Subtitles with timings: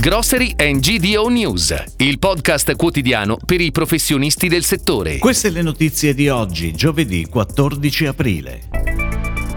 [0.00, 5.18] Grocery and GDO News, il podcast quotidiano per i professionisti del settore.
[5.18, 8.60] Queste le notizie di oggi, giovedì 14 aprile.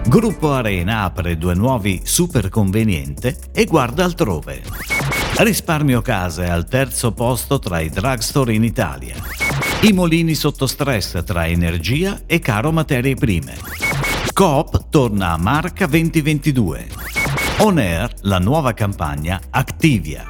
[0.08, 4.64] Gruppo Arena apre due nuovi super conveniente e guarda altrove.
[5.38, 9.14] Risparmio Casa è al terzo posto tra i drugstore in Italia.
[9.82, 13.56] I mulini sotto stress tra energia e caro materie prime.
[14.34, 17.21] Coop torna a Marca 2022.
[17.60, 20.26] On Air, la nuova campagna Activia.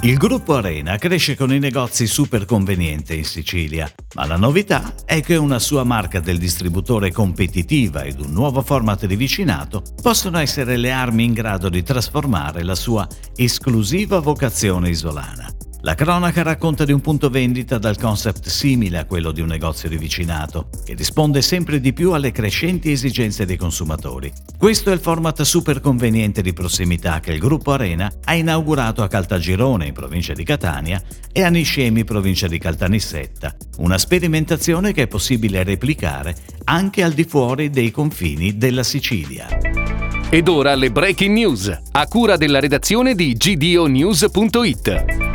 [0.00, 5.20] Il gruppo Arena cresce con i negozi super conveniente in Sicilia, ma la novità è
[5.20, 10.76] che una sua marca del distributore competitiva ed un nuovo format di vicinato possono essere
[10.76, 13.06] le armi in grado di trasformare la sua
[13.36, 15.61] esclusiva vocazione isolana.
[15.84, 19.88] La cronaca racconta di un punto vendita dal concept simile a quello di un negozio
[19.88, 24.32] di vicinato, che risponde sempre di più alle crescenti esigenze dei consumatori.
[24.56, 29.08] Questo è il format super conveniente di prossimità che il gruppo Arena ha inaugurato a
[29.08, 35.08] Caltagirone, in provincia di Catania, e a Niscemi, provincia di Caltanissetta, una sperimentazione che è
[35.08, 39.48] possibile replicare anche al di fuori dei confini della Sicilia.
[40.30, 45.31] Ed ora le breaking news, a cura della redazione di gdonews.it.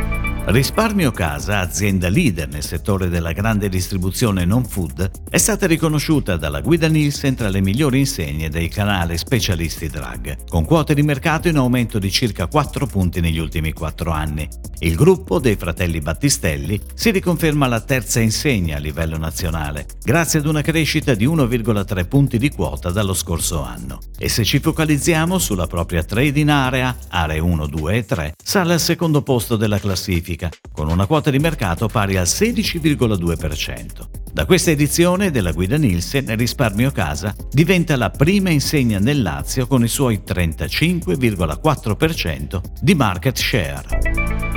[0.50, 6.62] Risparmio Casa, azienda leader nel settore della grande distribuzione non food, è stata riconosciuta dalla
[6.62, 11.58] guida Nielsen tra le migliori insegne del canale Specialisti Drag, con quote di mercato in
[11.58, 14.48] aumento di circa 4 punti negli ultimi 4 anni.
[14.78, 20.46] Il gruppo dei fratelli Battistelli si riconferma la terza insegna a livello nazionale, grazie ad
[20.46, 23.98] una crescita di 1,3 punti di quota dallo scorso anno.
[24.16, 28.80] E se ci focalizziamo sulla propria trading area, aree 1, 2 e 3, sale al
[28.80, 33.86] secondo posto della classifica classifica, con una quota di mercato pari al 16,2%.
[34.32, 39.82] Da questa edizione della guida Nielsen, Risparmio Casa diventa la prima insegna nel Lazio con
[39.82, 43.98] i suoi 35,4% di market share.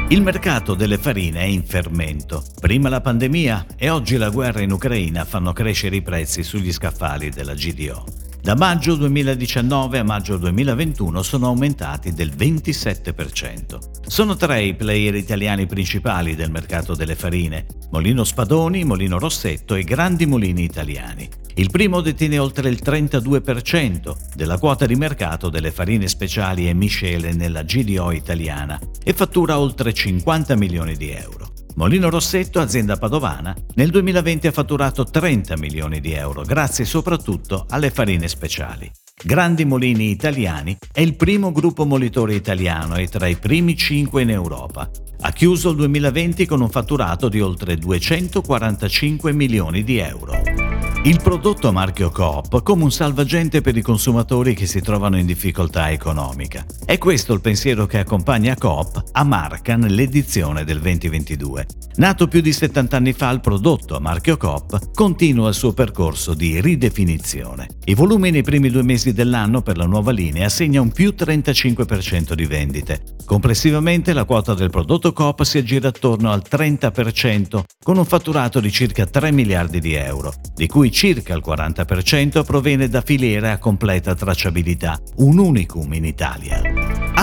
[0.09, 2.43] Il mercato delle farine è in fermento.
[2.59, 7.29] Prima la pandemia e oggi la guerra in Ucraina fanno crescere i prezzi sugli scaffali
[7.29, 8.20] della GDO.
[8.41, 13.77] Da maggio 2019 a maggio 2021 sono aumentati del 27%.
[14.07, 19.83] Sono tre i player italiani principali del mercato delle farine, Molino Spadoni, Molino Rossetto e
[19.83, 21.29] Grandi Molini Italiani.
[21.53, 27.33] Il primo detiene oltre il 32% della quota di mercato delle farine speciali e miscele
[27.33, 31.50] nella GDO italiana e fattura oltre 50 milioni di euro.
[31.75, 37.91] Molino Rossetto, azienda padovana, nel 2020 ha fatturato 30 milioni di euro grazie soprattutto alle
[37.91, 38.91] farine speciali.
[39.23, 44.31] Grandi Molini Italiani è il primo gruppo molitore italiano e tra i primi cinque in
[44.31, 44.89] Europa.
[45.21, 50.60] Ha chiuso il 2020 con un fatturato di oltre 245 milioni di euro.
[51.03, 55.25] Il prodotto a marchio Coop come un salvagente per i consumatori che si trovano in
[55.25, 56.63] difficoltà economica.
[56.85, 61.65] È questo il pensiero che accompagna Coop a Marca nell'edizione del 2022.
[61.95, 66.35] Nato più di 70 anni fa, il prodotto a marchio Coop continua il suo percorso
[66.35, 67.67] di ridefinizione.
[67.85, 72.33] I volumi nei primi due mesi dell'anno per la nuova linea segna un più 35%
[72.33, 73.03] di vendite.
[73.25, 78.71] Complessivamente la quota del prodotto Coop si aggira attorno al 30%, con un fatturato di
[78.71, 84.13] circa 3 miliardi di euro, di cui circa il 40% proviene da filiere a completa
[84.13, 86.80] tracciabilità, un unicum in Italia.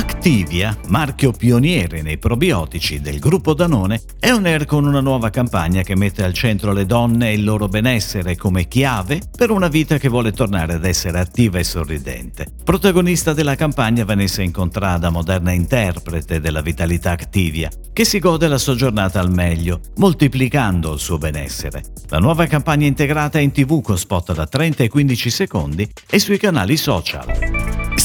[0.09, 5.83] Activia, marchio pioniere nei probiotici del gruppo Danone, è un air con una nuova campagna
[5.83, 9.99] che mette al centro le donne e il loro benessere come chiave per una vita
[9.99, 12.47] che vuole tornare ad essere attiva e sorridente.
[12.65, 18.75] Protagonista della campagna Vanessa Incontrada, moderna interprete della vitalità Activia, che si gode la sua
[18.75, 21.83] giornata al meglio, moltiplicando il suo benessere.
[22.09, 26.19] La nuova campagna integrata è in tv con spot da 30 e 15 secondi e
[26.19, 27.58] sui canali social.